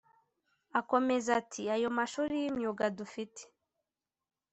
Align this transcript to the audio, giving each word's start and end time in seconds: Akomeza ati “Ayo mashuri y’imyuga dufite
Akomeza 0.79 1.29
ati 1.41 1.61
“Ayo 1.75 1.89
mashuri 1.97 2.33
y’imyuga 2.43 2.85
dufite 2.97 3.41